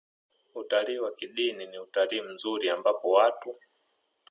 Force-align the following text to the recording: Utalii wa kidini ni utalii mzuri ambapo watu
Utalii 0.55 0.99
wa 0.99 1.11
kidini 1.11 1.65
ni 1.67 1.79
utalii 1.79 2.21
mzuri 2.21 2.69
ambapo 2.69 3.09
watu 3.09 3.55